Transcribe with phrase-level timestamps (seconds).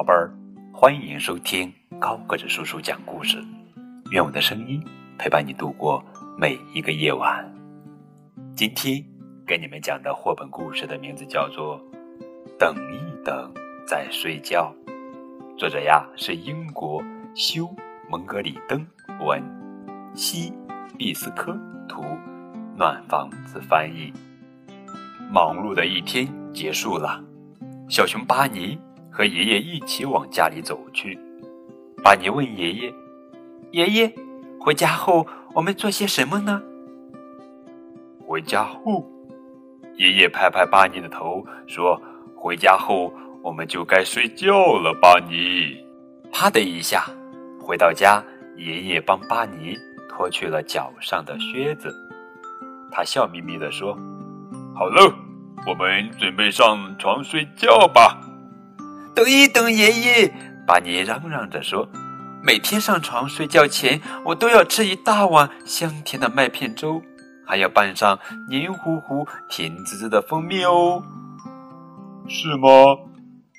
[0.00, 0.32] 宝贝儿，
[0.72, 1.70] 欢迎收听
[2.00, 3.36] 高个子叔叔讲故事。
[4.12, 4.82] 愿我的声音
[5.18, 6.02] 陪伴你度过
[6.38, 7.46] 每一个夜晚。
[8.56, 9.04] 今天
[9.46, 11.78] 给你们讲的绘本故事的名字叫做
[12.58, 13.52] 《等一等
[13.86, 14.74] 再睡觉》，
[15.58, 17.04] 作者呀是英国
[17.34, 17.68] 休
[18.08, 18.82] 蒙格里登
[19.20, 19.42] 文，
[20.14, 20.50] 西
[20.96, 21.54] 毕斯科
[21.86, 22.02] 图，
[22.74, 24.10] 暖房子翻译。
[25.30, 27.22] 忙碌的一天结束了，
[27.86, 28.78] 小熊巴尼。
[29.10, 31.18] 和爷爷一起往家里走去。
[32.02, 32.94] 巴尼问爷爷
[33.72, 34.14] ：“爷爷，
[34.58, 36.62] 回家后我们做些什么呢？”
[38.26, 39.04] 回家后，
[39.96, 42.00] 爷爷拍拍巴尼的头说
[42.34, 45.76] ：“回家后我们就该睡觉了。”巴尼，
[46.32, 47.04] 啪的一下，
[47.60, 48.24] 回到家，
[48.56, 49.76] 爷爷帮巴尼
[50.08, 51.94] 脱去了脚上的靴子。
[52.92, 53.98] 他笑眯眯地说
[54.74, 55.12] ：“好了，
[55.66, 58.18] 我们准备上床睡觉吧。”
[59.20, 60.32] 等一等，爷爷！
[60.66, 61.86] 巴尼嚷嚷着说
[62.42, 67.02] ：“每天上床睡觉前，我都要吃一大碗香甜的麦片粥，
[67.46, 68.18] 还要拌上
[68.48, 71.02] 黏糊糊、甜滋滋的蜂蜜哦。”
[72.28, 72.70] 是吗？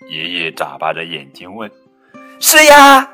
[0.09, 1.70] 爷爷眨巴着眼睛问。
[2.42, 3.08] “是呀！”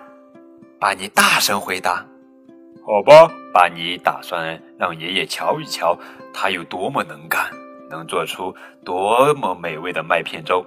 [0.79, 2.05] 巴尼大声回答。
[2.87, 5.99] “好吧。”巴尼打算让爷爷瞧一瞧，
[6.33, 7.51] 他有多么能干，
[7.89, 10.65] 能做出多么美味的麦片粥。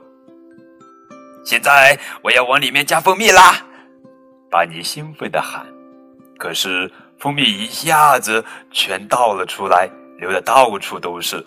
[1.44, 3.66] 现在我要往里面加蜂蜜啦！
[4.50, 5.66] 巴尼兴奋地喊。
[6.38, 11.44] 可是蜂蜜一下子全倒了出来，流的到处都是。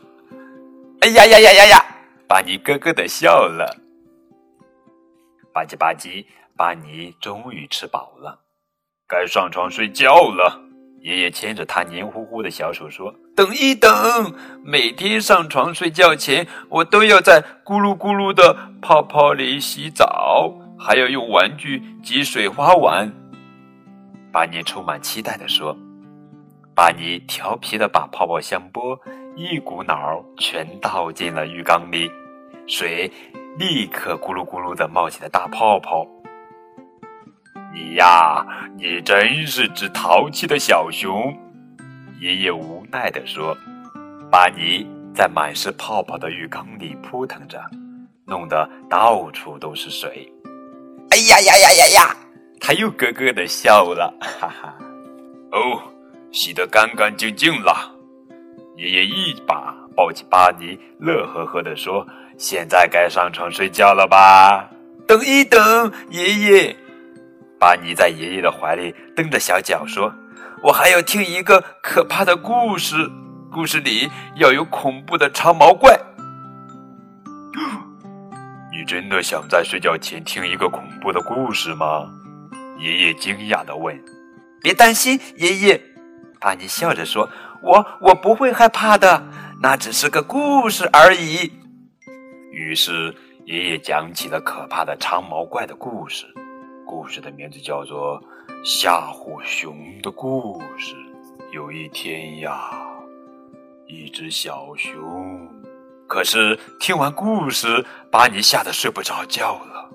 [1.02, 1.86] 哎呀呀呀呀呀！
[2.28, 3.78] 巴尼咯咯地笑了。
[5.54, 6.26] 吧唧吧唧，
[6.58, 8.40] 巴尼终于吃饱了，
[9.08, 10.60] 该上床睡觉了。
[11.04, 13.92] 爷爷牵着他黏糊糊的小手说：“等一等，
[14.64, 23.12] 每天上床睡觉前，我都要在咕噜咕噜的泡泡里洗澡，还要用玩具挤水花玩。”
[24.31, 25.78] 巴尼充满期待地说。
[26.75, 29.00] 巴尼调皮的把泡泡香波
[29.35, 32.09] 一股脑全倒进了浴缸里，
[32.66, 33.12] 水
[33.59, 36.08] 立刻咕噜咕噜的冒起了大泡泡。
[37.73, 38.45] 你呀，
[38.78, 41.35] 你真是只淘气的小熊。”
[42.22, 43.57] 爷爷无奈地说。
[44.31, 47.61] 巴尼在满是泡泡的浴缸里扑腾着，
[48.25, 50.28] 弄得到处都是水。
[51.11, 52.17] 哎呀呀呀呀呀！
[52.59, 54.73] 他又咯咯地笑了，哈哈。
[55.51, 55.84] 哦，
[56.31, 57.91] 洗得干干净净了。
[58.75, 64.67] 爷爷一把抱起巴尼，乐呵呵地说：“现在该上床睡觉了吧？”
[65.05, 66.75] 等一等，爷爷。
[67.63, 70.13] 巴尼在爷爷的怀里蹬着小脚说
[70.62, 73.09] ：“我还要听一个可怕的故事，
[73.50, 75.97] 故事里要有恐怖的长毛怪。
[78.69, 82.12] ”你真的想在睡觉前听一个恐怖的故事吗？
[82.78, 83.97] 爷爷惊讶地问。
[84.62, 85.81] “别担心，爷爷。”
[86.41, 87.29] 巴尼笑着说
[87.63, 89.23] ，“我我不会害怕的，
[89.62, 91.50] 那只是个故事而已。”
[92.52, 93.16] 于是
[93.46, 96.25] 爷爷讲起了可怕的长毛怪的故事。
[96.94, 98.22] 故事的名字叫做
[98.64, 100.94] 《吓唬熊的故事》。
[101.52, 102.70] 有一天呀，
[103.88, 105.50] 一只小熊，
[106.08, 109.90] 可是听完故事，把你吓得睡不着觉了。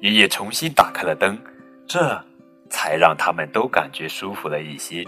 [0.00, 1.36] 爷爷重新打开了灯，
[1.84, 2.16] 这
[2.70, 5.04] 才让他们都感觉舒服了一些。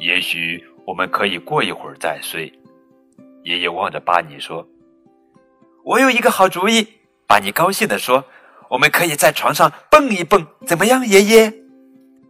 [0.00, 2.52] 也许我们可以过一会儿再睡。
[3.44, 4.66] 爷爷望着巴尼说
[5.86, 6.88] ：“我有一个好主意。”
[7.24, 8.24] 巴尼高兴地说。
[8.70, 11.52] 我们可以在床上蹦一蹦，怎么样，爷爷？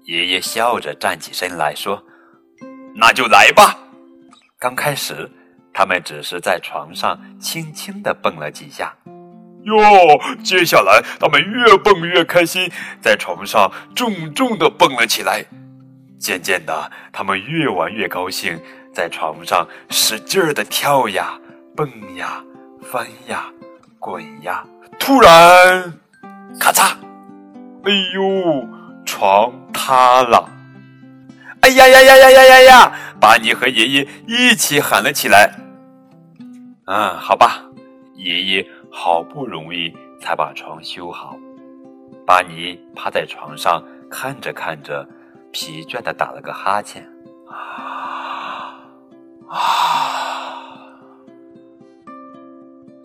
[0.06, 2.02] 爷爷笑着站起身来说
[2.96, 3.78] ：“那就来吧。”
[4.60, 5.30] 刚开始，
[5.72, 8.94] 他们只是在床上轻轻地蹦了几下。
[9.64, 9.76] 哟，
[10.42, 12.70] 接下来他们越蹦越开心，
[13.00, 15.44] 在床上重重地蹦了起来。
[16.18, 18.60] 渐渐的，他们越玩越高兴，
[18.92, 21.38] 在床上使劲儿地跳呀、
[21.74, 22.44] 蹦呀、
[22.82, 23.50] 翻呀、
[23.98, 24.64] 滚呀。
[24.98, 25.94] 突然，
[26.58, 26.96] 咔嚓！
[27.84, 28.66] 哎呦，
[29.04, 30.48] 床塌了！
[31.60, 32.92] 哎呀呀呀呀呀呀呀！
[33.20, 35.54] 巴尼和爷爷一起喊了起来。
[36.86, 37.62] 嗯，好吧，
[38.16, 41.36] 爷爷好不容易才把床修好。
[42.26, 45.06] 巴尼趴在床上看着看着，
[45.52, 47.02] 疲倦的打了个哈欠。
[47.48, 48.78] 啊
[49.48, 49.56] 啊！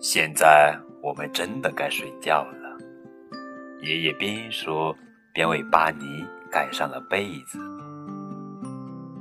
[0.00, 2.59] 现在我们真的该睡觉了。
[3.82, 4.96] 爷爷边说
[5.32, 7.58] 边为巴尼盖上了被子。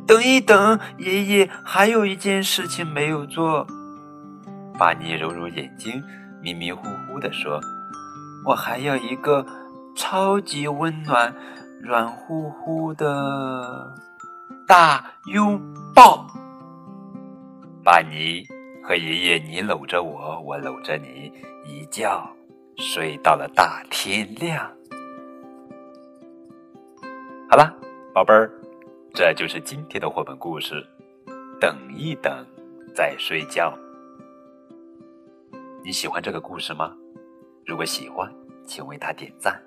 [0.08, 3.68] 等一等，爷爷还有一件事情没有做。
[4.78, 6.04] 巴尼揉揉眼睛，
[6.42, 7.60] 迷迷糊糊地说
[8.46, 9.46] ：“我还要一个
[9.96, 11.36] 超级温暖、
[11.82, 13.94] 软乎乎的
[14.68, 15.62] 大拥
[15.94, 16.26] 抱。
[17.84, 18.44] 巴尼
[18.84, 21.32] 和爷爷，你搂着我，我搂着你，
[21.66, 22.36] 一觉
[22.80, 24.72] 睡到了大天亮。
[27.50, 27.76] 好了，
[28.14, 28.50] 宝贝儿，
[29.14, 30.86] 这就是今天的绘本故事。
[31.60, 32.46] 等一等，
[32.96, 33.78] 再睡觉。
[35.84, 36.96] 你喜欢这个故事吗？
[37.66, 38.34] 如果喜欢，
[38.66, 39.62] 请为他点赞。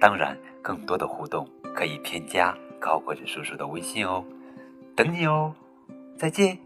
[0.00, 4.24] 当然，更多的互动可以添加高个子叔叔的微信哦，
[4.96, 5.54] 等你哦，
[6.16, 6.58] 再见。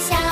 [0.00, 0.23] 山。